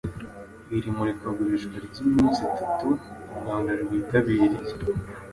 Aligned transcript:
Iri 0.75 0.89
murikagurisha 0.95 1.67
ry’iminsi 1.87 2.39
itatu 2.51 2.87
u 3.31 3.33
Rwanda 3.39 3.71
rwitabiriye 3.83 4.59